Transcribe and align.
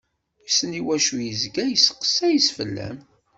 Wissen 0.41 0.71
i 0.79 0.81
wacu 0.85 1.15
i 1.19 1.23
yezga 1.25 1.63
yesteqsay-s 1.67 2.47
fell-am. 2.57 2.97